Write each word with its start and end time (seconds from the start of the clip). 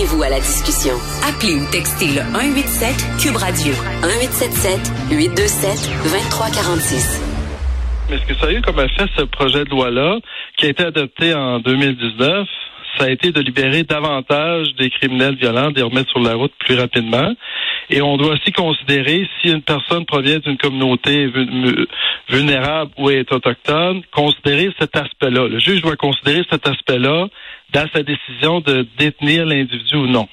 Joignez-vous 0.00 0.22
à 0.22 0.30
la 0.30 0.40
discussion. 0.40 0.94
Appelez 1.28 1.56
ou 1.56 1.70
textez 1.70 2.06
le 2.06 2.22
187 2.32 3.20
Cube 3.20 3.36
Radio 3.36 3.74
1877 4.00 4.80
827 5.12 5.92
2346. 6.04 7.20
Mais 8.08 8.16
ce 8.16 8.24
que 8.24 8.34
ça 8.34 8.46
a 8.46 8.52
eu 8.52 8.62
comme 8.62 8.80
effet, 8.80 9.04
ce 9.14 9.24
projet 9.24 9.64
de 9.64 9.70
loi-là, 9.70 10.18
qui 10.56 10.66
a 10.66 10.68
été 10.70 10.84
adopté 10.84 11.34
en 11.34 11.60
2019, 11.60 12.48
ça 12.96 13.04
a 13.04 13.10
été 13.10 13.30
de 13.30 13.40
libérer 13.42 13.82
davantage 13.82 14.68
des 14.78 14.88
criminels 14.88 15.36
violents, 15.36 15.70
de 15.70 15.76
les 15.76 15.82
remettre 15.82 16.10
sur 16.10 16.20
la 16.20 16.34
route 16.34 16.52
plus 16.60 16.76
rapidement. 16.76 17.34
Et 17.90 18.00
on 18.00 18.16
doit 18.16 18.34
aussi 18.34 18.52
considérer 18.52 19.28
si 19.40 19.50
une 19.50 19.62
personne 19.62 20.06
provient 20.06 20.38
d'une 20.38 20.56
communauté 20.56 21.30
vulnérable 22.30 22.92
ou 22.96 23.10
est 23.10 23.30
autochtone, 23.32 24.00
considérer 24.12 24.70
cet 24.78 24.96
aspect-là. 24.96 25.48
Le 25.48 25.58
juge 25.58 25.82
doit 25.82 25.96
considérer 25.96 26.42
cet 26.50 26.66
aspect-là 26.66 27.26
dans 27.72 27.88
sa 27.92 28.02
décision 28.02 28.60
de 28.60 28.86
détenir 28.98 29.46
l'individu 29.46 29.96
ou 29.96 30.06
non. 30.06 30.28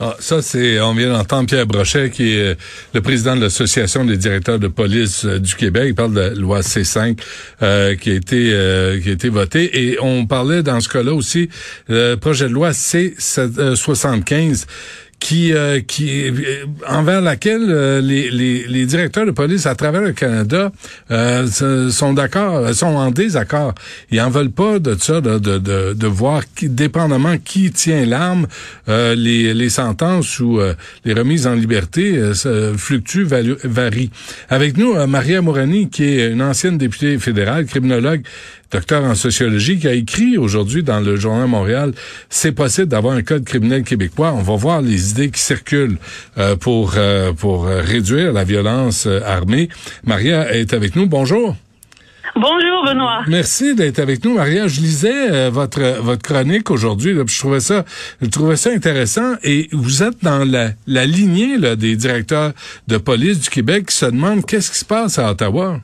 Ah, 0.00 0.16
ça, 0.18 0.42
c'est, 0.42 0.80
on 0.80 0.92
vient 0.92 1.12
d'entendre 1.12 1.46
Pierre 1.46 1.68
Brochet, 1.68 2.10
qui 2.10 2.32
est 2.32 2.58
le 2.94 3.00
président 3.00 3.36
de 3.36 3.42
l'Association 3.42 4.04
des 4.04 4.16
directeurs 4.16 4.58
de 4.58 4.66
police 4.66 5.24
euh, 5.24 5.38
du 5.38 5.54
Québec. 5.54 5.84
Il 5.86 5.94
parle 5.94 6.14
de 6.14 6.20
la 6.20 6.30
loi 6.30 6.62
C5 6.62 7.16
euh, 7.62 7.94
qui 7.94 8.10
a 8.10 8.14
été 8.14 8.50
euh, 8.52 9.00
qui 9.00 9.10
a 9.10 9.12
été 9.12 9.28
votée. 9.28 9.70
Et 9.84 9.96
on 10.00 10.26
parlait 10.26 10.64
dans 10.64 10.80
ce 10.80 10.88
cas-là 10.88 11.14
aussi, 11.14 11.48
le 11.86 12.16
projet 12.16 12.48
de 12.48 12.52
loi 12.52 12.72
C75 12.72 14.66
qui, 15.20 15.52
euh, 15.52 15.80
qui 15.80 16.28
euh, 16.28 16.66
envers 16.86 17.20
laquelle 17.20 17.66
euh, 17.68 18.00
les, 18.00 18.30
les, 18.30 18.66
les, 18.66 18.86
directeurs 18.86 19.24
de 19.24 19.30
police 19.30 19.64
à 19.66 19.74
travers 19.74 20.02
le 20.02 20.12
Canada 20.12 20.70
sont 21.50 22.12
d'accord, 22.12 22.74
sont 22.74 22.86
en 22.86 23.10
désaccord. 23.10 23.74
Ils 24.10 24.20
en 24.20 24.30
veulent 24.30 24.50
pas 24.50 24.78
de 24.78 24.94
ça, 24.98 25.20
de, 25.20 25.38
de, 25.38 25.94
de, 25.94 26.06
voir 26.06 26.42
qui, 26.54 26.68
dépendamment 26.68 27.38
qui 27.38 27.70
tient 27.70 28.04
l'arme, 28.04 28.46
les, 28.86 29.54
les 29.54 29.70
sentences 29.70 30.38
ou 30.40 30.60
les 31.04 31.12
remises 31.14 31.46
en 31.46 31.54
liberté 31.54 32.20
fluctuent, 32.76 33.26
varient. 33.64 34.10
Avec 34.48 34.76
nous, 34.76 34.94
Maria 35.06 35.40
Morani, 35.40 35.88
qui 35.88 36.04
est 36.04 36.30
une 36.30 36.42
ancienne 36.42 36.78
députée 36.78 37.18
fédérale, 37.18 37.66
criminologue, 37.66 38.22
docteur 38.74 39.04
en 39.04 39.14
sociologie, 39.14 39.78
qui 39.78 39.86
a 39.86 39.92
écrit 39.92 40.36
aujourd'hui 40.36 40.82
dans 40.82 40.98
le 40.98 41.14
Journal 41.14 41.46
Montréal, 41.46 41.92
c'est 42.28 42.50
possible 42.50 42.88
d'avoir 42.88 43.14
un 43.14 43.22
code 43.22 43.44
criminel 43.44 43.84
québécois. 43.84 44.32
On 44.34 44.42
va 44.42 44.56
voir 44.56 44.82
les 44.82 45.12
idées 45.12 45.30
qui 45.30 45.40
circulent 45.40 45.98
euh, 46.38 46.56
pour 46.56 46.94
euh, 46.96 47.32
pour 47.32 47.66
réduire 47.66 48.32
la 48.32 48.42
violence 48.42 49.06
euh, 49.06 49.20
armée. 49.24 49.68
Maria 50.02 50.52
est 50.52 50.74
avec 50.74 50.96
nous. 50.96 51.06
Bonjour. 51.06 51.54
Bonjour 52.34 52.84
Benoît. 52.84 53.22
Merci 53.28 53.76
d'être 53.76 54.00
avec 54.00 54.24
nous, 54.24 54.34
Maria. 54.34 54.66
Je 54.66 54.80
lisais 54.80 55.50
votre 55.50 56.00
votre 56.00 56.22
chronique 56.22 56.68
aujourd'hui. 56.68 57.14
Je 57.14 57.38
trouvais 57.38 57.60
ça, 57.60 57.84
je 58.20 58.26
trouvais 58.26 58.56
ça 58.56 58.70
intéressant. 58.70 59.34
Et 59.44 59.68
vous 59.70 60.02
êtes 60.02 60.20
dans 60.24 60.44
la, 60.44 60.70
la 60.88 61.06
lignée 61.06 61.58
là, 61.58 61.76
des 61.76 61.94
directeurs 61.94 62.50
de 62.88 62.96
police 62.96 63.38
du 63.38 63.50
Québec 63.50 63.86
qui 63.86 63.94
se 63.94 64.06
demandent 64.06 64.44
qu'est-ce 64.44 64.72
qui 64.72 64.78
se 64.78 64.84
passe 64.84 65.20
à 65.20 65.30
Ottawa? 65.30 65.78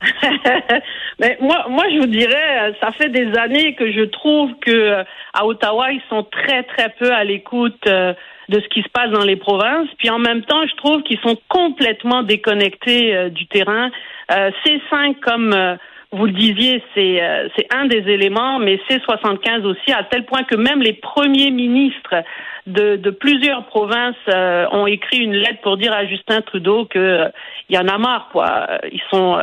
Mais 1.20 1.36
moi, 1.42 1.66
moi, 1.68 1.84
je 1.92 1.98
vous 1.98 2.06
dirais, 2.06 2.70
euh, 2.70 2.72
ça 2.80 2.92
fait 2.92 3.10
des 3.10 3.36
années 3.38 3.74
que 3.74 3.92
je 3.92 4.04
trouve 4.04 4.52
que 4.60 4.70
euh, 4.70 5.04
à 5.34 5.44
Ottawa, 5.44 5.92
ils 5.92 6.00
sont 6.08 6.22
très, 6.22 6.62
très 6.62 6.88
peu 6.98 7.12
à 7.12 7.24
l'écoute 7.24 7.86
euh, 7.86 8.14
de 8.48 8.58
ce 8.58 8.66
qui 8.68 8.80
se 8.80 8.88
passe 8.88 9.10
dans 9.10 9.24
les 9.24 9.36
provinces. 9.36 9.88
Puis 9.98 10.08
en 10.08 10.18
même 10.18 10.42
temps, 10.42 10.66
je 10.66 10.74
trouve 10.76 11.02
qu'ils 11.02 11.20
sont 11.20 11.36
complètement 11.48 12.22
déconnectés 12.22 13.30
du 13.30 13.46
terrain. 13.46 13.90
C5, 14.28 15.20
comme 15.20 15.54
vous 16.12 16.26
le 16.26 16.32
disiez, 16.32 16.82
c'est 16.94 17.20
c'est 17.56 17.72
un 17.72 17.86
des 17.86 18.08
éléments, 18.10 18.58
mais 18.58 18.80
C75 18.88 19.62
aussi, 19.62 19.92
à 19.92 20.02
tel 20.04 20.24
point 20.24 20.42
que 20.42 20.56
même 20.56 20.82
les 20.82 20.94
premiers 20.94 21.50
ministres 21.50 22.24
de, 22.66 22.96
de 22.96 23.10
plusieurs 23.10 23.66
provinces 23.66 24.16
ont 24.72 24.86
écrit 24.86 25.18
une 25.18 25.34
lettre 25.34 25.60
pour 25.62 25.76
dire 25.76 25.92
à 25.92 26.06
Justin 26.06 26.40
Trudeau 26.40 26.86
que 26.86 27.26
il 27.68 27.76
y 27.76 27.78
en 27.78 27.86
a 27.86 27.96
marre, 27.98 28.28
quoi. 28.32 28.66
Ils 28.90 29.02
sont 29.10 29.38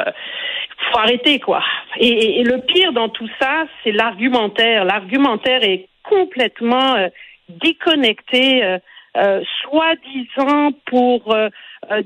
faut 0.92 1.00
arrêter 1.00 1.40
quoi. 1.40 1.64
Et, 2.00 2.44
le 2.44 2.62
pire 2.62 2.94
dans 2.94 3.10
tout 3.10 3.30
ça, 3.40 3.66
c'est 3.84 3.92
l'argumentaire. 3.92 4.86
L'argumentaire 4.86 5.64
est 5.64 5.88
complètement 6.04 6.96
euh, 6.96 7.08
déconnecté, 7.50 8.64
euh, 9.18 9.40
euh, 9.40 9.44
soi-disant 9.64 10.72
pour, 10.86 11.36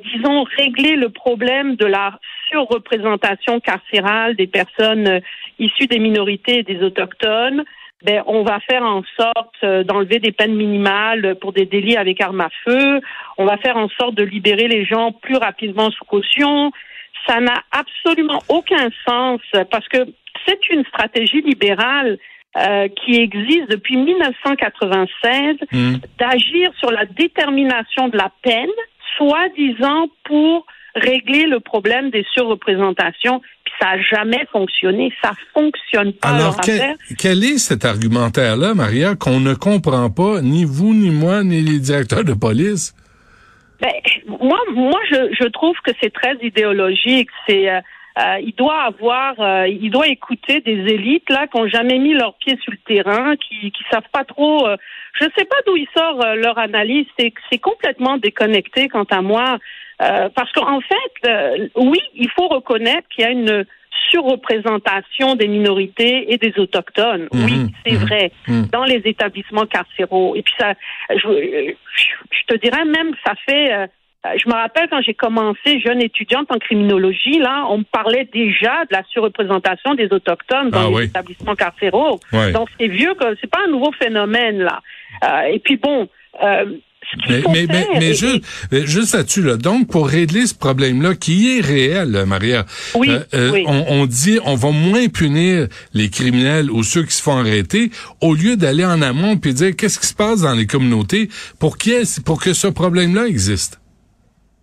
disons, 0.03 0.43
régler 0.57 0.95
le 0.95 1.09
problème 1.09 1.75
de 1.75 1.85
la 1.85 2.19
surreprésentation 2.49 3.59
carcérale 3.59 4.35
des 4.35 4.47
personnes 4.47 5.21
issues 5.59 5.87
des 5.87 5.99
minorités 5.99 6.59
et 6.59 6.63
des 6.63 6.81
autochtones. 6.83 7.63
Ben, 8.03 8.23
on 8.25 8.43
va 8.43 8.59
faire 8.61 8.83
en 8.83 9.03
sorte 9.15 9.85
d'enlever 9.85 10.17
des 10.17 10.31
peines 10.31 10.55
minimales 10.55 11.35
pour 11.39 11.53
des 11.53 11.65
délits 11.65 11.97
avec 11.97 12.19
arme 12.19 12.41
à 12.41 12.49
feu. 12.65 12.99
On 13.37 13.45
va 13.45 13.57
faire 13.57 13.77
en 13.77 13.89
sorte 13.89 14.15
de 14.15 14.23
libérer 14.23 14.67
les 14.67 14.85
gens 14.85 15.11
plus 15.11 15.37
rapidement 15.37 15.91
sous 15.91 16.05
caution 16.05 16.71
ça 17.27 17.39
n'a 17.39 17.63
absolument 17.71 18.41
aucun 18.49 18.89
sens 19.07 19.41
parce 19.69 19.87
que 19.87 20.07
c'est 20.45 20.69
une 20.69 20.83
stratégie 20.85 21.41
libérale 21.41 22.17
euh, 22.57 22.87
qui 22.89 23.15
existe 23.15 23.69
depuis 23.69 23.95
1996 23.95 25.55
mmh. 25.71 25.95
d'agir 26.19 26.71
sur 26.79 26.91
la 26.91 27.05
détermination 27.05 28.09
de 28.09 28.17
la 28.17 28.29
peine, 28.43 28.69
soi-disant 29.17 30.07
pour 30.25 30.65
régler 30.95 31.45
le 31.45 31.59
problème 31.61 32.09
des 32.09 32.25
surreprésentations. 32.33 33.39
Puis 33.63 33.73
ça 33.79 33.95
n'a 33.95 34.01
jamais 34.01 34.45
fonctionné, 34.51 35.13
ça 35.23 35.31
fonctionne 35.53 36.13
pas. 36.13 36.29
Alors 36.29 36.59
quel 37.17 37.43
est 37.43 37.57
cet 37.57 37.85
argumentaire-là, 37.85 38.73
Maria, 38.73 39.15
qu'on 39.15 39.39
ne 39.39 39.53
comprend 39.53 40.09
pas, 40.09 40.41
ni 40.41 40.65
vous, 40.65 40.93
ni 40.93 41.09
moi, 41.09 41.43
ni 41.43 41.61
les 41.61 41.79
directeurs 41.79 42.25
de 42.25 42.33
police? 42.33 42.93
Ben, 43.79 43.91
moi, 44.27 44.59
moi, 44.73 44.99
je, 45.09 45.33
je 45.39 45.47
trouve 45.47 45.75
que 45.83 45.91
c'est 46.01 46.13
très 46.13 46.35
idéologique. 46.41 47.29
C'est 47.47 47.69
euh, 47.69 47.79
euh, 48.19 48.39
il 48.41 48.53
doit 48.55 48.83
avoir, 48.83 49.39
euh, 49.39 49.67
il 49.67 49.89
doit 49.89 50.07
écouter 50.07 50.59
des 50.61 50.93
élites 50.93 51.29
là 51.29 51.47
qui 51.47 51.57
n'ont 51.57 51.67
jamais 51.67 51.97
mis 51.97 52.13
leurs 52.13 52.35
pieds 52.35 52.57
sur 52.61 52.71
le 52.71 52.77
terrain, 52.79 53.35
qui 53.37 53.71
qui 53.71 53.83
savent 53.89 54.09
pas 54.11 54.25
trop. 54.25 54.67
je 55.19 55.25
sais 55.37 55.45
pas 55.45 55.57
d'où 55.65 55.77
ils 55.77 55.87
sortent 55.95 56.23
leur 56.35 56.57
analyse. 56.57 57.05
C'est 57.17 57.33
c'est 57.51 57.59
complètement 57.59 58.17
déconnecté 58.17 58.89
quant 58.89 59.07
à 59.09 59.21
moi, 59.21 59.59
parce 59.97 60.51
qu'en 60.53 60.81
fait, 60.81 61.69
oui, 61.75 62.01
il 62.15 62.29
faut 62.31 62.47
reconnaître 62.47 63.07
qu'il 63.09 63.23
y 63.23 63.27
a 63.27 63.31
une 63.31 63.65
surreprésentation 64.09 65.35
des 65.35 65.47
minorités 65.47 66.33
et 66.33 66.37
des 66.37 66.53
autochtones. 66.57 67.27
Mhm. 67.33 67.45
oui, 67.45 67.67
c'est 67.85 67.93
mhm. 67.93 67.99
vrai, 67.99 68.31
mhm. 68.47 68.67
dans 68.71 68.83
les 68.83 69.01
établissements 69.05 69.65
carcéraux. 69.65 70.35
Et 70.35 70.41
puis 70.41 70.53
ça, 70.59 70.73
je, 71.09 71.73
je 72.29 72.45
te 72.47 72.55
dirais 72.57 72.85
même, 72.85 73.13
ça 73.25 73.33
fait. 73.47 73.89
Euh, 74.25 74.29
je 74.37 74.47
me 74.47 74.53
rappelle 74.53 74.87
quand 74.89 75.01
j'ai 75.01 75.15
commencé 75.15 75.79
jeune 75.79 76.01
étudiante 76.01 76.51
en 76.51 76.59
criminologie, 76.59 77.39
là, 77.39 77.65
on 77.69 77.79
me 77.79 77.83
parlait 77.83 78.29
déjà 78.31 78.85
de 78.85 78.91
la 78.91 79.03
surreprésentation 79.09 79.95
des 79.95 80.07
autochtones 80.11 80.69
dans 80.69 80.93
ah 80.95 80.99
les 80.99 81.05
établissements 81.05 81.55
carcéraux. 81.55 82.19
Donc 82.53 82.69
c'est 82.79 82.87
vieux, 82.87 83.13
c'est 83.39 83.49
pas 83.49 83.61
un 83.65 83.71
nouveau 83.71 83.91
phénomène 83.93 84.59
là. 84.59 84.81
Euh, 85.23 85.53
et 85.53 85.59
puis 85.59 85.77
bon, 85.77 86.07
euh, 86.43 86.65
mais, 87.27 87.41
mais, 87.51 87.65
mais, 87.67 87.87
mais, 87.99 88.13
juste, 88.13 88.45
juste 88.71 89.15
là-dessus, 89.15 89.41
là, 89.41 89.57
donc 89.57 89.89
pour 89.89 90.07
régler 90.07 90.45
ce 90.45 90.53
problème-là, 90.53 91.15
qui 91.15 91.57
est 91.57 91.61
réel, 91.61 92.23
Maria, 92.27 92.65
oui, 92.95 93.09
euh, 93.09 93.23
euh 93.33 93.63
On, 93.65 93.85
on, 93.89 94.05
dit 94.05 94.39
on 94.45 94.55
va 94.55 94.69
moins 94.69 95.07
punir 95.07 95.67
les 95.93 96.09
criminels 96.09 96.69
ou 96.69 96.83
ceux 96.83 97.03
qui 97.03 97.13
se 97.13 97.23
font 97.23 97.37
arrêter, 97.37 97.89
au 98.21 98.35
lieu 98.35 98.55
d'aller 98.55 98.85
en 98.85 99.01
amont 99.01 99.35
puis 99.37 99.53
dire 99.53 99.75
qu'est-ce 99.75 99.99
qui 99.99 100.07
se 100.07 100.13
passe 100.13 100.41
dans 100.41 100.53
les 100.53 100.67
communautés 100.67 101.27
pour, 101.59 101.75
pour 102.25 102.41
que 102.41 102.53
ce 102.53 102.67
problème-là 102.67 103.27
existe. 103.27 103.80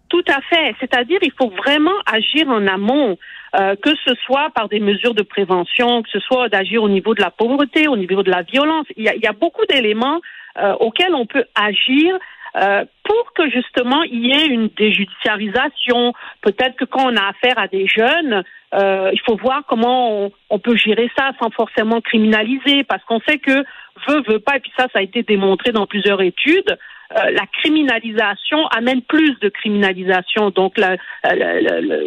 Tout 0.08 0.24
à 0.28 0.40
fait. 0.42 0.74
C'est-à-dire, 0.80 1.18
il 1.22 1.32
faut 1.32 1.50
vraiment 1.50 1.98
agir 2.06 2.48
en 2.48 2.66
amont. 2.66 3.18
Euh, 3.56 3.76
que 3.76 3.90
ce 4.04 4.14
soit 4.26 4.50
par 4.50 4.68
des 4.68 4.78
mesures 4.78 5.14
de 5.14 5.22
prévention, 5.22 6.02
que 6.02 6.10
ce 6.10 6.20
soit 6.20 6.50
d'agir 6.50 6.82
au 6.82 6.88
niveau 6.90 7.14
de 7.14 7.22
la 7.22 7.30
pauvreté, 7.30 7.88
au 7.88 7.96
niveau 7.96 8.22
de 8.22 8.30
la 8.30 8.42
violence. 8.42 8.84
Il 8.96 9.04
y 9.04 9.26
a, 9.26 9.32
beaucoup 9.32 9.64
d'éléments 9.64 10.20
euh, 10.58 10.74
auxquels 10.80 11.14
on 11.14 11.24
peut 11.24 11.44
agir 11.54 12.18
euh, 12.56 12.84
pour 13.04 13.32
que 13.34 13.48
justement 13.48 14.02
il 14.02 14.26
y 14.26 14.32
ait 14.32 14.46
une 14.48 14.68
déjudiciarisation. 14.76 16.12
Peut-être 16.42 16.76
que 16.76 16.84
quand 16.84 17.10
on 17.10 17.16
a 17.16 17.28
affaire 17.28 17.58
à 17.58 17.68
des 17.68 17.86
jeunes, 17.86 18.44
il 18.74 19.20
faut 19.24 19.36
voir 19.36 19.62
comment 19.66 20.24
on, 20.24 20.32
on, 20.50 20.58
peut 20.58 20.76
gérer 20.76 21.10
ça 21.16 21.30
sans 21.40 21.48
forcément 21.50 22.02
criminaliser, 22.02 22.84
parce 22.84 23.02
qu'on 23.04 23.20
sait 23.26 23.38
que 23.38 23.64
veut, 24.06 24.22
veut 24.28 24.40
pas, 24.40 24.56
et 24.56 24.60
puis 24.60 24.72
ça, 24.76 24.88
ça 24.92 24.98
a 24.98 25.02
été 25.02 25.22
démontré 25.22 25.72
dans 25.72 25.86
plusieurs 25.86 26.20
études, 26.20 26.76
euh, 27.16 27.30
la 27.30 27.46
criminalisation 27.46 28.66
amène 28.68 29.02
plus 29.02 29.38
de 29.40 29.48
criminalisation. 29.48 30.50
Donc, 30.50 30.76
la, 30.76 30.96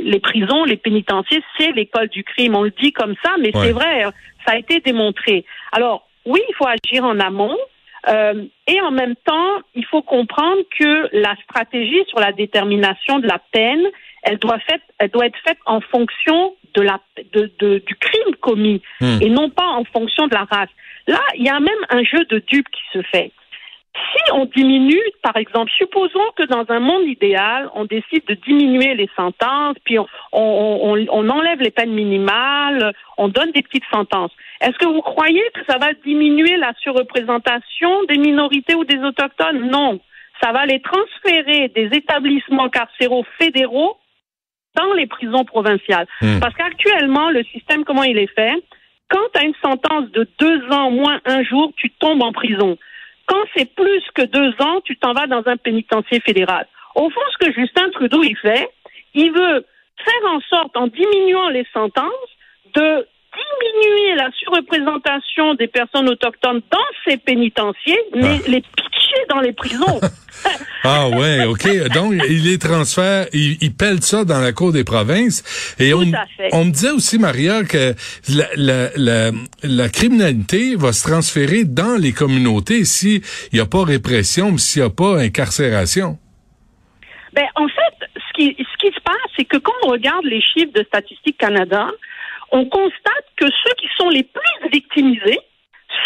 les 0.03 0.19
prisons, 0.19 0.63
les 0.63 0.77
pénitenciers, 0.77 1.43
c'est 1.57 1.71
l'école 1.71 2.09
du 2.09 2.23
crime. 2.23 2.55
On 2.55 2.63
le 2.63 2.73
dit 2.81 2.91
comme 2.93 3.15
ça, 3.23 3.31
mais 3.39 3.51
c'est 3.53 3.71
vrai, 3.71 4.03
ça 4.45 4.53
a 4.53 4.57
été 4.57 4.79
démontré. 4.79 5.45
Alors, 5.71 6.07
oui, 6.25 6.39
il 6.49 6.55
faut 6.55 6.67
agir 6.67 7.03
en 7.03 7.19
amont. 7.19 7.57
Euh, 8.07 8.45
et 8.67 8.81
en 8.81 8.91
même 8.91 9.15
temps, 9.15 9.61
il 9.75 9.85
faut 9.85 10.01
comprendre 10.01 10.61
que 10.79 11.09
la 11.13 11.35
stratégie 11.43 12.03
sur 12.07 12.19
la 12.19 12.31
détermination 12.31 13.19
de 13.19 13.27
la 13.27 13.39
peine, 13.51 13.85
elle 14.23 14.37
doit, 14.37 14.59
fait, 14.59 14.81
elle 14.97 15.09
doit 15.09 15.27
être 15.27 15.37
faite 15.45 15.59
en 15.65 15.81
fonction 15.81 16.55
de 16.73 16.81
la, 16.81 16.99
de, 17.33 17.51
de, 17.59 17.79
du 17.85 17.95
crime 17.95 18.35
commis 18.39 18.81
hmm. 19.01 19.19
et 19.21 19.29
non 19.29 19.49
pas 19.49 19.67
en 19.67 19.83
fonction 19.83 20.27
de 20.27 20.33
la 20.33 20.45
race. 20.45 20.69
Là, 21.07 21.19
il 21.35 21.43
y 21.43 21.49
a 21.49 21.59
même 21.59 21.73
un 21.89 22.03
jeu 22.03 22.25
de 22.25 22.39
dupes 22.39 22.69
qui 22.69 22.81
se 22.93 23.01
fait. 23.03 23.31
Si 23.93 24.31
on 24.31 24.45
diminue, 24.45 25.01
par 25.21 25.35
exemple, 25.35 25.69
supposons 25.77 26.31
que 26.37 26.43
dans 26.43 26.65
un 26.69 26.79
monde 26.79 27.05
idéal, 27.07 27.69
on 27.75 27.83
décide 27.83 28.25
de 28.25 28.35
diminuer 28.35 28.95
les 28.95 29.09
sentences, 29.17 29.75
puis 29.83 29.99
on, 29.99 30.07
on, 30.31 31.05
on, 31.09 31.29
enlève 31.29 31.59
les 31.59 31.71
peines 31.71 31.91
minimales, 31.91 32.93
on 33.17 33.27
donne 33.27 33.51
des 33.51 33.61
petites 33.61 33.83
sentences. 33.91 34.31
Est-ce 34.61 34.77
que 34.77 34.85
vous 34.85 35.01
croyez 35.01 35.43
que 35.53 35.61
ça 35.67 35.77
va 35.77 35.93
diminuer 36.05 36.55
la 36.55 36.73
surreprésentation 36.79 38.03
des 38.07 38.17
minorités 38.17 38.75
ou 38.75 38.85
des 38.85 38.99
autochtones? 38.99 39.69
Non. 39.69 39.99
Ça 40.41 40.53
va 40.53 40.65
les 40.65 40.81
transférer 40.81 41.67
des 41.69 41.89
établissements 41.91 42.69
carcéraux 42.69 43.25
fédéraux 43.39 43.97
dans 44.75 44.93
les 44.93 45.07
prisons 45.07 45.43
provinciales. 45.43 46.07
Hmm. 46.21 46.39
Parce 46.39 46.55
qu'actuellement, 46.55 47.29
le 47.29 47.43
système, 47.43 47.83
comment 47.83 48.03
il 48.03 48.17
est 48.17 48.33
fait? 48.33 48.53
Quand 49.09 49.19
tu 49.33 49.41
as 49.41 49.43
une 49.43 49.55
sentence 49.61 50.09
de 50.11 50.25
deux 50.39 50.71
ans 50.71 50.91
moins 50.91 51.19
un 51.25 51.43
jour, 51.43 51.73
tu 51.75 51.89
tombes 51.89 52.23
en 52.23 52.31
prison. 52.31 52.77
Quand 53.31 53.43
c'est 53.55 53.73
plus 53.73 54.03
que 54.13 54.23
deux 54.23 54.53
ans, 54.59 54.81
tu 54.83 54.97
t'en 54.97 55.13
vas 55.13 55.25
dans 55.25 55.41
un 55.45 55.55
pénitencier 55.55 56.19
fédéral. 56.19 56.67
Au 56.95 57.09
fond, 57.09 57.21
ce 57.31 57.45
que 57.45 57.53
Justin 57.53 57.89
Trudeau 57.91 58.21
il 58.23 58.35
fait, 58.35 58.69
il 59.13 59.31
veut 59.31 59.65
faire 60.03 60.29
en 60.29 60.41
sorte, 60.41 60.75
en 60.75 60.87
diminuant 60.87 61.47
les 61.47 61.65
sentences, 61.71 62.11
de 62.75 63.07
diminuer 63.33 64.15
la 64.15 64.29
surreprésentation 64.31 65.53
des 65.53 65.67
personnes 65.67 66.09
autochtones 66.09 66.61
dans 66.69 66.79
ces 67.07 67.15
pénitenciers, 67.15 68.01
mais 68.13 68.39
ah. 68.45 68.49
les 68.49 68.63
dans 69.29 69.39
les 69.39 69.53
prisons. 69.53 69.99
ah 70.83 71.09
ouais, 71.09 71.45
ok. 71.45 71.89
Donc 71.93 72.13
il 72.27 72.43
les 72.43 72.57
transfère, 72.57 73.27
il, 73.33 73.57
il, 73.61 73.73
pèle 73.73 74.01
ça 74.01 74.25
dans 74.25 74.39
la 74.39 74.51
cour 74.51 74.71
des 74.71 74.83
provinces. 74.83 75.43
Et 75.79 75.93
on, 75.93 76.03
on 76.51 76.65
me 76.65 76.71
disait 76.71 76.91
aussi 76.91 77.19
Maria 77.19 77.63
que 77.63 77.93
la, 78.29 78.47
la, 78.55 78.89
la, 78.95 79.31
la, 79.63 79.89
criminalité 79.89 80.75
va 80.75 80.93
se 80.93 81.07
transférer 81.07 81.63
dans 81.63 81.97
les 81.99 82.11
communautés 82.11 82.85
s'il 82.85 83.21
n'y 83.53 83.59
a 83.59 83.65
pas 83.65 83.83
répression, 83.83 84.57
s'il 84.57 84.81
n'y 84.81 84.87
a 84.87 84.91
pas 84.91 85.19
incarcération. 85.19 86.17
Ben 87.33 87.45
en 87.55 87.67
fait, 87.67 88.07
ce 88.15 88.33
qui, 88.33 88.55
ce 88.57 88.77
qui 88.77 88.93
se 88.93 89.01
passe, 89.01 89.15
c'est 89.37 89.45
que 89.45 89.57
quand 89.57 89.73
on 89.83 89.89
regarde 89.89 90.25
les 90.25 90.41
chiffres 90.41 90.73
de 90.73 90.83
Statistique 90.83 91.37
Canada, 91.37 91.89
on 92.51 92.65
constate 92.65 93.25
que 93.37 93.45
ceux 93.45 93.73
qui 93.79 93.87
sont 93.97 94.09
les 94.09 94.23
plus 94.23 94.69
victimisés 94.71 95.39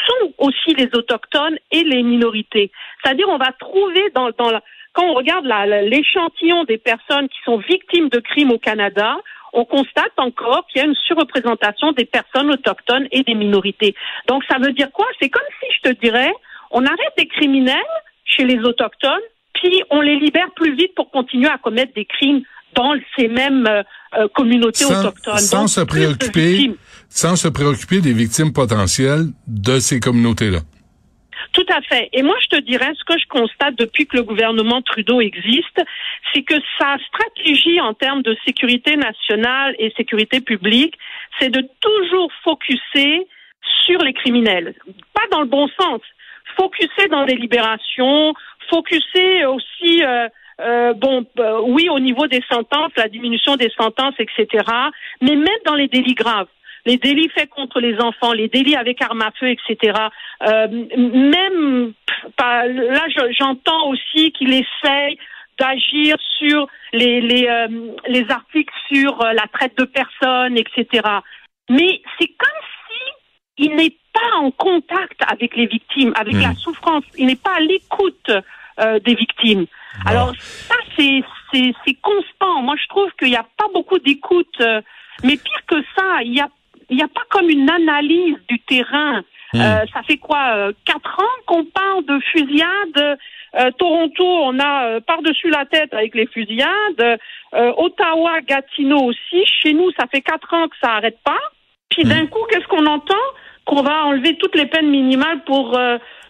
sont 0.07 0.33
aussi 0.37 0.73
les 0.75 0.89
autochtones 0.93 1.57
et 1.71 1.83
les 1.83 2.03
minorités. 2.03 2.71
C'est-à-dire, 3.03 3.27
on 3.29 3.37
va 3.37 3.51
trouver 3.59 4.09
dans, 4.13 4.29
dans 4.37 4.49
la, 4.49 4.61
quand 4.93 5.05
on 5.05 5.13
regarde 5.13 5.45
l'échantillon 5.83 6.63
des 6.63 6.77
personnes 6.77 7.27
qui 7.27 7.37
sont 7.43 7.57
victimes 7.57 8.09
de 8.09 8.19
crimes 8.19 8.51
au 8.51 8.57
Canada, 8.57 9.17
on 9.51 9.65
constate 9.65 10.13
encore 10.17 10.65
qu'il 10.67 10.81
y 10.81 10.85
a 10.85 10.87
une 10.87 10.95
surreprésentation 10.95 11.91
des 11.91 12.05
personnes 12.05 12.51
autochtones 12.51 13.07
et 13.11 13.23
des 13.23 13.35
minorités. 13.35 13.95
Donc, 14.27 14.43
ça 14.49 14.57
veut 14.57 14.73
dire 14.73 14.91
quoi? 14.91 15.05
C'est 15.21 15.29
comme 15.29 15.43
si 15.61 15.67
je 15.75 15.89
te 15.89 16.01
dirais, 16.01 16.31
on 16.71 16.85
arrête 16.85 17.13
des 17.17 17.27
criminels 17.27 17.75
chez 18.25 18.43
les 18.43 18.59
autochtones, 18.59 19.21
puis 19.53 19.81
on 19.89 20.01
les 20.01 20.17
libère 20.17 20.51
plus 20.55 20.75
vite 20.75 20.93
pour 20.95 21.09
continuer 21.11 21.49
à 21.49 21.57
commettre 21.57 21.93
des 21.93 22.05
crimes 22.05 22.43
dans 22.75 22.93
ces 23.17 23.27
mêmes 23.27 23.65
euh, 23.67 23.83
euh, 24.17 24.27
communautés 24.33 24.85
autochtones. 24.85 25.37
Sans 25.37 25.67
se 25.67 25.81
préoccuper, 25.81 26.71
sans 27.09 27.35
se 27.35 27.47
préoccuper 27.47 28.01
des 28.01 28.13
victimes 28.13 28.53
potentielles 28.53 29.27
de 29.47 29.79
ces 29.79 29.99
communautés-là. 29.99 30.59
Tout 31.53 31.65
à 31.69 31.81
fait. 31.81 32.09
Et 32.11 32.21
moi, 32.21 32.35
je 32.41 32.57
te 32.57 32.61
dirais, 32.61 32.91
ce 32.97 33.03
que 33.05 33.17
je 33.17 33.27
constate 33.29 33.75
depuis 33.75 34.07
que 34.07 34.17
le 34.17 34.23
gouvernement 34.23 34.81
Trudeau 34.81 35.21
existe, 35.21 35.81
c'est 36.33 36.43
que 36.43 36.55
sa 36.77 36.97
stratégie 37.07 37.79
en 37.79 37.93
termes 37.93 38.23
de 38.23 38.35
sécurité 38.45 38.97
nationale 38.97 39.73
et 39.79 39.93
sécurité 39.95 40.41
publique, 40.41 40.95
c'est 41.39 41.49
de 41.49 41.63
toujours 41.79 42.29
focuser 42.43 43.27
sur 43.85 43.99
les 43.99 44.13
criminels. 44.13 44.75
Pas 45.13 45.25
dans 45.31 45.41
le 45.41 45.47
bon 45.47 45.69
sens. 45.79 46.01
Focuser 46.57 47.07
dans 47.09 47.23
les 47.23 47.35
libérations, 47.35 48.33
focuser 48.69 49.45
aussi 49.45 50.03
euh, 50.03 50.27
euh, 50.61 50.93
bon, 50.93 51.25
euh, 51.39 51.59
oui, 51.65 51.89
au 51.89 51.99
niveau 51.99 52.27
des 52.27 52.41
sentences, 52.49 52.91
la 52.95 53.09
diminution 53.09 53.57
des 53.57 53.69
sentences, 53.77 54.15
etc., 54.19 54.63
mais 55.21 55.35
même 55.35 55.47
dans 55.65 55.75
les 55.75 55.87
délits 55.87 56.15
graves 56.15 56.47
les 56.87 56.97
délits 56.97 57.29
faits 57.29 57.49
contre 57.49 57.79
les 57.79 57.99
enfants, 57.99 58.31
les 58.31 58.47
délits 58.47 58.75
avec 58.75 59.01
armes 59.01 59.23
à 59.23 59.31
feu, 59.39 59.49
etc. 59.49 59.97
Euh, 60.43 60.67
même 60.95 61.93
pas, 62.37 62.67
là, 62.67 63.07
j'entends 63.31 63.89
aussi 63.89 64.31
qu'il 64.33 64.53
essaye 64.53 65.17
d'agir 65.57 66.15
sur 66.37 66.67
les 66.93 67.21
les, 67.21 67.47
euh, 67.47 67.67
les 68.07 68.29
articles 68.29 68.71
sur 68.93 69.17
la 69.17 69.47
traite 69.51 69.75
de 69.79 69.85
personnes, 69.85 70.59
etc. 70.59 71.01
Mais 71.71 72.03
c'est 72.19 72.27
comme 72.27 72.61
si 72.87 73.65
il 73.65 73.75
n'est 73.77 73.97
pas 74.13 74.37
en 74.37 74.51
contact 74.51 75.19
avec 75.27 75.55
les 75.55 75.65
victimes, 75.65 76.13
avec 76.15 76.35
la 76.35 76.49
hmm. 76.49 76.57
souffrance. 76.57 77.03
Il 77.17 77.25
n'est 77.25 77.35
pas 77.35 77.55
à 77.55 77.61
l'écoute 77.61 78.31
des 79.03 79.15
victimes. 79.15 79.65
Alors 80.05 80.33
ça, 80.39 80.75
c'est 80.97 81.21
c'est 81.85 81.93
constant. 82.01 82.61
Moi, 82.61 82.75
je 82.81 82.87
trouve 82.89 83.09
qu'il 83.17 83.29
n'y 83.29 83.35
a 83.35 83.45
pas 83.57 83.67
beaucoup 83.73 83.99
d'écoute. 83.99 84.55
Euh, 84.61 84.81
mais 85.23 85.37
pire 85.37 85.65
que 85.67 85.81
ça, 85.95 86.21
il 86.23 86.35
y 86.35 86.41
a 86.41 86.49
il 86.89 86.97
n'y 86.97 87.03
a 87.03 87.07
pas 87.07 87.23
comme 87.29 87.49
une 87.49 87.69
analyse 87.69 88.37
du 88.47 88.59
terrain. 88.59 89.23
Hmm. 89.53 89.61
Euh, 89.61 89.85
ça 89.93 90.03
fait 90.03 90.17
quoi 90.17 90.55
euh, 90.55 90.73
Quatre 90.85 91.19
ans 91.19 91.37
qu'on 91.45 91.65
parle 91.65 92.05
de 92.05 92.19
fusillade. 92.31 93.17
Toronto, 93.77 94.25
on 94.25 94.59
a 94.59 94.99
par-dessus 94.99 95.49
la 95.49 95.65
tête 95.65 95.93
avec 95.93 96.13
les 96.13 96.27
fusillades. 96.27 97.19
Ottawa, 97.53 98.41
Gatineau 98.41 99.03
aussi. 99.05 99.45
Chez 99.45 99.71
nous, 99.71 99.91
ça 99.97 100.07
fait 100.11 100.19
quatre 100.19 100.53
ans 100.53 100.67
que 100.67 100.75
ça 100.81 100.89
n'arrête 100.89 101.19
pas. 101.23 101.39
Puis 101.89 102.03
hmm. 102.03 102.09
d'un 102.09 102.27
coup, 102.27 102.45
qu'est-ce 102.49 102.67
qu'on 102.67 102.85
entend? 102.85 103.15
Qu'on 103.65 103.81
va 103.81 104.05
enlever 104.05 104.37
toutes 104.37 104.55
les 104.55 104.67
peines 104.67 104.89
minimales 104.89 105.43
pour 105.45 105.77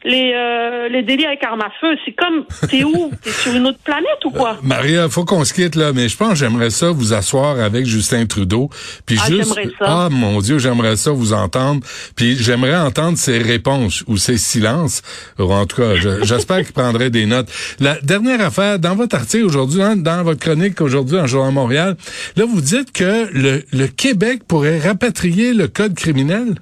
les, 0.06 0.34
euh, 0.36 0.88
les 0.88 1.02
délits 1.02 1.26
avec 1.26 1.44
armes 1.44 1.62
à 1.62 1.72
feu. 1.82 1.96
C'est 2.06 2.14
comme, 2.14 2.46
t'es 2.70 2.84
où? 2.84 3.12
T'es 3.24 3.32
sur 3.32 3.54
une 3.54 3.68
autre 3.68 3.80
planète 3.84 4.24
ou 4.24 4.30
quoi? 4.30 4.52
Euh, 4.52 4.62
Maria, 4.64 5.10
faut 5.10 5.26
qu'on 5.26 5.44
se 5.44 5.54
quitte 5.54 5.76
là, 5.76 5.92
mais 5.94 6.08
je 6.08 6.16
pense 6.16 6.38
j'aimerais 6.38 6.70
ça 6.70 6.92
vous 6.92 7.14
asseoir 7.14 7.60
avec 7.60 7.86
Justin 7.86 8.26
Trudeau. 8.28 8.70
Puis 9.06 9.18
ah, 9.20 9.28
juste, 9.28 9.60
ah 9.82 10.10
mon 10.12 10.40
Dieu, 10.40 10.60
j'aimerais 10.60 10.96
ça 10.96 11.12
vous 11.12 11.34
entendre. 11.34 11.82
Puis 12.16 12.38
j'aimerais 12.38 12.78
entendre 12.78 13.18
ses 13.18 13.40
réponses 13.40 14.04
ou 14.08 14.18
ses 14.18 14.38
silences. 14.38 15.02
Ou 15.40 15.52
en 15.52 15.66
tout 15.66 15.78
cas, 15.78 15.96
j'espère 16.22 16.64
qu'il 16.64 16.74
prendrait 16.74 17.10
des 17.10 17.26
notes. 17.26 17.50
La 17.80 18.00
dernière 18.02 18.42
affaire, 18.42 18.78
dans 18.78 18.96
votre 18.96 19.16
article 19.16 19.46
aujourd'hui, 19.46 19.82
hein, 19.82 19.96
dans 19.96 20.24
votre 20.24 20.40
chronique 20.40 20.80
aujourd'hui 20.82 21.18
en 21.18 21.26
Journal 21.26 21.54
Montréal, 21.54 21.98
là, 22.36 22.46
vous 22.46 22.62
dites 22.62 22.92
que 22.92 23.28
le, 23.34 23.64
le 23.74 23.88
Québec 23.88 24.44
pourrait 24.48 24.80
rapatrier 24.80 25.54
le 25.54 25.68
code 25.68 25.96
criminel. 25.96 26.56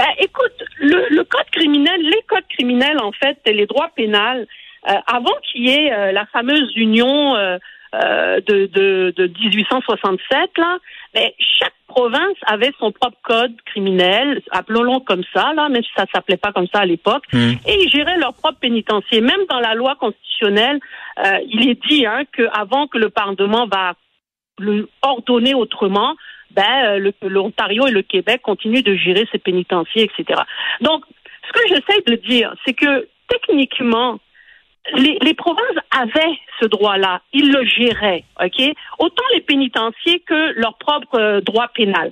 Ben, 0.00 0.06
écoute, 0.16 0.64
le, 0.78 1.08
le, 1.10 1.24
code 1.24 1.50
criminel, 1.52 2.00
les 2.00 2.22
codes 2.26 2.46
criminels, 2.48 2.98
en 3.02 3.12
fait, 3.12 3.38
les 3.44 3.66
droits 3.66 3.90
pénals, 3.94 4.46
euh, 4.88 4.94
avant 5.06 5.34
qu'il 5.42 5.68
y 5.68 5.72
ait 5.72 5.92
euh, 5.92 6.10
la 6.12 6.24
fameuse 6.24 6.72
union 6.74 7.36
euh, 7.36 7.58
euh 7.94 8.40
de, 8.40 8.64
de, 8.64 9.12
de, 9.14 9.26
1867, 9.26 10.56
là, 10.56 10.78
ben, 11.12 11.28
chaque 11.38 11.74
province 11.86 12.38
avait 12.46 12.72
son 12.78 12.92
propre 12.92 13.18
code 13.22 13.54
criminel, 13.66 14.40
appelons-le 14.52 15.00
comme 15.00 15.24
ça, 15.34 15.52
là, 15.54 15.68
même 15.68 15.82
si 15.82 15.90
ça 15.94 16.06
s'appelait 16.14 16.38
pas 16.38 16.52
comme 16.52 16.68
ça 16.72 16.78
à 16.80 16.86
l'époque, 16.86 17.24
mmh. 17.34 17.50
et 17.66 17.82
ils 17.82 17.90
géraient 17.90 18.16
leur 18.16 18.32
propre 18.32 18.58
pénitencier. 18.58 19.20
Même 19.20 19.44
dans 19.50 19.60
la 19.60 19.74
loi 19.74 19.96
constitutionnelle, 19.96 20.80
il 21.46 21.68
est 21.68 21.86
dit 21.88 22.06
hein, 22.06 22.22
qu'avant 22.34 22.86
que 22.86 22.96
le 22.96 23.10
Parlement 23.10 23.66
va 23.66 23.92
le 24.60 24.88
ordonner 25.02 25.54
autrement, 25.54 26.14
ben, 26.50 27.00
euh, 27.00 27.12
l'Ontario 27.22 27.86
et 27.86 27.90
le 27.90 28.02
Québec 28.02 28.42
continuent 28.42 28.82
de 28.82 28.94
gérer 28.94 29.26
ces 29.32 29.38
pénitenciers, 29.38 30.04
etc. 30.04 30.40
Donc, 30.80 31.04
ce 31.46 31.52
que 31.52 31.68
j'essaie 31.68 32.02
de 32.06 32.14
dire, 32.16 32.54
c'est 32.64 32.74
que 32.74 33.08
techniquement, 33.28 34.18
les, 34.96 35.18
les, 35.20 35.34
provinces 35.34 35.78
avaient 35.90 36.38
ce 36.60 36.66
droit-là, 36.66 37.20
ils 37.32 37.52
le 37.52 37.64
géraient, 37.64 38.24
ok? 38.42 38.74
Autant 38.98 39.24
les 39.34 39.40
pénitenciers 39.40 40.20
que 40.20 40.52
leur 40.58 40.76
propre 40.78 41.18
euh, 41.18 41.40
droit 41.40 41.68
pénal. 41.68 42.10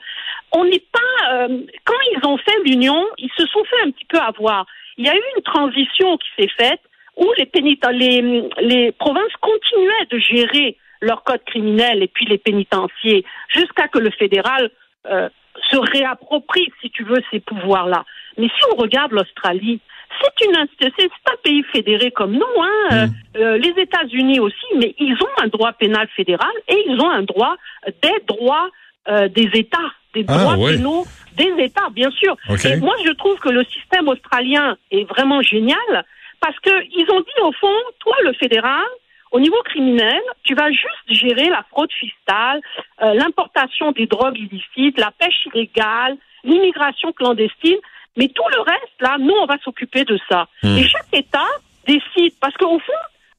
On 0.53 0.65
n'est 0.65 0.85
pas 0.93 1.33
euh, 1.33 1.61
quand 1.85 1.97
ils 2.13 2.27
ont 2.27 2.37
fait 2.39 2.59
l'union, 2.65 3.07
ils 3.19 3.31
se 3.37 3.47
sont 3.47 3.65
fait 3.65 3.83
un 3.85 3.91
petit 3.91 4.05
peu 4.09 4.19
avoir. 4.19 4.67
Il 4.97 5.07
y 5.07 5.09
a 5.09 5.15
eu 5.15 5.23
une 5.37 5.43
transition 5.43 6.17
qui 6.19 6.29
s'est 6.39 6.53
faite 6.57 6.81
où 7.17 7.33
les, 7.37 7.51
les, 7.93 8.49
les 8.61 8.93
provinces 8.93 9.33
continuaient 9.41 10.07
de 10.11 10.19
gérer 10.19 10.77
leur 11.01 11.23
code 11.25 11.43
criminel 11.45 12.03
et 12.03 12.09
puis 12.09 12.27
les 12.27 12.39
pénitenciers, 12.39 13.25
jusqu'à 13.49 13.89
que 13.89 13.99
le 13.99 14.11
fédéral 14.11 14.71
euh, 15.07 15.29
se 15.71 15.77
réapproprie, 15.77 16.73
si 16.81 16.91
tu 16.91 17.05
veux, 17.05 17.23
ces 17.31 17.41
pouvoirs-là. 17.41 18.05
Mais 18.37 18.47
si 18.47 18.61
on 18.73 18.77
regarde 18.77 19.13
l'Australie, 19.13 19.81
c'est 20.21 20.47
une 20.47 20.67
c'est 20.81 21.05
un 21.05 21.37
pays 21.43 21.63
fédéré 21.73 22.11
comme 22.11 22.33
nous, 22.33 22.63
hein. 22.63 23.07
Mm. 23.07 23.11
Euh, 23.37 23.59
les 23.59 23.75
États-Unis 23.83 24.41
aussi, 24.41 24.67
mais 24.77 24.95
ils 24.99 25.15
ont 25.15 25.43
un 25.43 25.49
droit 25.49 25.73
pénal 25.73 26.09
fédéral 26.17 26.51
et 26.69 26.85
ils 26.89 27.01
ont 27.01 27.11
un 27.11 27.23
droit 27.23 27.57
des 28.03 28.25
droits 28.27 28.69
euh, 29.09 29.29
des 29.29 29.51
États, 29.55 29.93
des 30.15 30.25
ah, 30.29 30.39
droits 30.39 30.69
pénaux 30.69 31.05
des 31.37 31.65
États, 31.65 31.89
bien 31.91 32.11
sûr. 32.11 32.37
Et 32.65 32.77
moi, 32.77 32.95
je 33.05 33.13
trouve 33.13 33.39
que 33.39 33.49
le 33.49 33.65
système 33.65 34.09
australien 34.09 34.77
est 34.91 35.05
vraiment 35.05 35.41
génial 35.41 36.05
parce 36.41 36.59
qu'ils 36.61 37.11
ont 37.11 37.21
dit 37.21 37.43
au 37.43 37.53
fond, 37.53 37.75
toi, 38.01 38.17
le 38.25 38.33
fédéral, 38.35 38.85
au 39.31 39.41
niveau 39.41 39.61
criminel, 39.65 40.21
tu 40.43 40.55
vas 40.55 40.71
juste 40.71 41.09
gérer 41.09 41.49
la 41.49 41.65
fraude 41.71 41.93
fiscale, 41.93 42.61
euh, 43.03 43.15
l'importation 43.15 43.93
des 43.93 44.07
drogues 44.07 44.39
illicites, 44.39 44.99
la 44.99 45.11
pêche 45.11 45.47
illégale, 45.53 46.17
l'immigration 46.45 47.13
clandestine, 47.13 47.79
mais 48.17 48.29
tout 48.29 48.49
le 48.55 48.61
reste, 48.61 49.01
là, 49.01 49.17
nous, 49.19 49.35
on 49.35 49.47
va 49.47 49.59
s'occuper 49.65 50.05
de 50.05 50.19
ça. 50.29 50.49
Hmm. 50.63 50.77
Et 50.77 50.85
chaque 50.85 51.13
État 51.13 51.47
décide, 51.87 52.35
parce 52.41 52.55
qu'au 52.57 52.79
fond, 52.79 52.93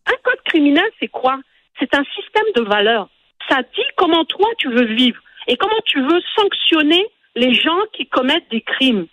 un 0.07 0.15
code 0.23 0.41
criminel, 0.45 0.89
c'est 0.99 1.07
quoi? 1.07 1.39
C'est 1.79 1.93
un 1.93 2.03
système 2.15 2.45
de 2.55 2.61
valeurs. 2.61 3.09
Ça 3.47 3.61
dit 3.61 3.87
comment 3.95 4.25
toi, 4.25 4.47
tu 4.57 4.69
veux 4.69 4.85
vivre 4.85 5.21
et 5.47 5.57
comment 5.57 5.81
tu 5.85 6.01
veux 6.01 6.21
sanctionner 6.35 7.05
les 7.35 7.53
gens 7.53 7.79
qui 7.93 8.05
commettent 8.05 8.49
des 8.51 8.61
crimes. 8.61 9.07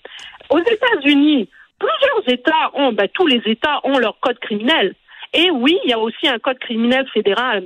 Aux 0.50 0.59
États-Unis, 0.59 1.49
plusieurs 1.78 2.28
États 2.28 2.71
ont, 2.75 2.92
ben, 2.92 3.09
tous 3.12 3.26
les 3.26 3.42
États 3.47 3.80
ont 3.85 3.99
leur 3.99 4.18
code 4.21 4.38
criminel. 4.38 4.95
Et 5.33 5.50
oui, 5.50 5.78
il 5.85 5.90
y 5.90 5.92
a 5.92 5.99
aussi 5.99 6.28
un 6.28 6.38
code 6.38 6.59
criminel 6.59 7.06
fédéral. 7.12 7.64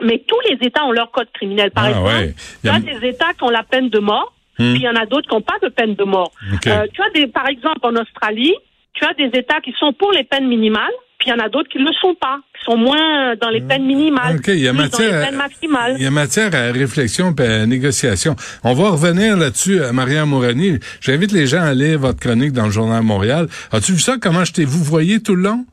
Mais 0.00 0.22
tous 0.26 0.40
les 0.48 0.66
États 0.66 0.84
ont 0.84 0.92
leur 0.92 1.10
code 1.10 1.28
criminel. 1.32 1.70
Par 1.70 1.84
ah, 1.84 1.90
exemple, 1.90 2.34
il 2.64 2.70
y 2.70 2.70
a 2.70 3.00
des 3.00 3.08
États 3.08 3.32
qui 3.34 3.44
ont 3.44 3.50
la 3.50 3.62
peine 3.62 3.88
de 3.88 3.98
mort, 3.98 4.32
hmm. 4.58 4.72
puis 4.72 4.82
il 4.82 4.84
y 4.84 4.88
en 4.88 4.96
a 4.96 5.06
d'autres 5.06 5.28
qui 5.28 5.34
n'ont 5.34 5.42
pas 5.42 5.58
de 5.62 5.68
peine 5.68 5.94
de 5.94 6.04
mort. 6.04 6.32
Euh, 6.66 6.86
tu 6.92 7.02
as 7.02 7.10
des, 7.10 7.26
par 7.26 7.48
exemple, 7.48 7.78
en 7.82 7.94
Australie, 7.96 8.54
tu 8.94 9.04
as 9.04 9.14
des 9.14 9.38
États 9.38 9.60
qui 9.60 9.72
sont 9.78 9.92
pour 9.92 10.12
les 10.12 10.24
peines 10.24 10.48
minimales, 10.48 10.92
puis 11.18 11.30
il 11.30 11.38
y 11.38 11.40
en 11.40 11.44
a 11.44 11.48
d'autres 11.48 11.68
qui 11.68 11.78
ne 11.78 11.84
le 11.84 11.92
sont 12.00 12.14
pas, 12.14 12.40
qui 12.58 12.64
sont 12.64 12.76
moins 12.76 13.36
dans 13.36 13.48
les 13.48 13.60
peines 13.60 13.84
minimales, 13.84 14.40
il 14.48 14.58
y 14.58 14.66
a 14.66 14.72
matière, 14.72 15.10
dans 15.10 15.18
les 15.18 15.26
peines 15.26 15.36
maximales. 15.36 15.94
Il 15.96 16.02
y 16.02 16.06
a 16.06 16.10
matière 16.10 16.54
à 16.54 16.72
réflexion 16.72 17.34
et 17.38 17.42
à 17.42 17.66
négociation. 17.66 18.34
On 18.64 18.74
va 18.74 18.90
revenir 18.90 19.36
là-dessus, 19.36 19.82
à 19.82 19.92
Maria 19.92 20.26
Mourani. 20.26 20.78
J'invite 21.00 21.32
les 21.32 21.46
gens 21.46 21.62
à 21.62 21.74
lire 21.74 22.00
votre 22.00 22.18
chronique 22.18 22.52
dans 22.52 22.64
le 22.64 22.72
Journal 22.72 23.02
Montréal. 23.02 23.46
As-tu 23.70 23.92
vu 23.92 24.00
ça, 24.00 24.16
comment 24.20 24.44
je 24.44 24.52
t'ai 24.52 24.64
vous 24.64 24.82
voyez 24.82 25.22
tout 25.22 25.36
le 25.36 25.42
long? 25.42 25.64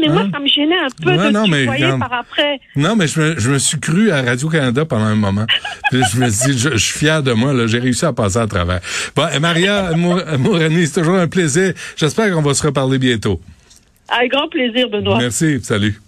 Mais 0.00 0.08
moi, 0.08 0.22
hein? 0.22 0.30
ça 0.32 0.38
me 0.38 0.46
gênait 0.46 0.78
un 0.78 0.88
peu 1.02 1.12
de 1.12 1.30
non, 1.30 1.46
mais, 1.46 1.66
par 1.98 2.12
après. 2.12 2.60
Non, 2.74 2.96
mais 2.96 3.06
je 3.06 3.20
me, 3.20 3.38
je 3.38 3.50
me 3.50 3.58
suis 3.58 3.78
cru 3.78 4.10
à 4.10 4.22
Radio-Canada 4.22 4.84
pendant 4.84 5.04
un 5.04 5.14
moment. 5.14 5.46
je 5.92 5.96
me 5.96 6.30
suis 6.30 6.52
dit, 6.52 6.58
je, 6.58 6.76
suis 6.76 6.98
fier 6.98 7.22
de 7.22 7.32
moi, 7.32 7.52
là. 7.52 7.66
J'ai 7.66 7.78
réussi 7.78 8.04
à 8.04 8.12
passer 8.12 8.38
à 8.38 8.46
travers. 8.46 8.80
Bon, 9.14 9.26
Maria 9.40 9.92
Mourani, 10.38 10.86
c'est 10.86 11.00
toujours 11.00 11.16
un 11.16 11.28
plaisir. 11.28 11.72
J'espère 11.96 12.32
qu'on 12.32 12.42
va 12.42 12.54
se 12.54 12.66
reparler 12.66 12.98
bientôt. 12.98 13.40
Avec 14.08 14.30
grand 14.30 14.48
plaisir, 14.48 14.88
Benoît. 14.88 15.18
Merci. 15.18 15.60
Salut. 15.62 16.00